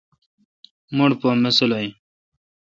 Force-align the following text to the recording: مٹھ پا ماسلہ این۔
مٹھ 0.95 1.15
پا 1.21 1.29
ماسلہ 1.41 1.77
این۔ 1.81 1.91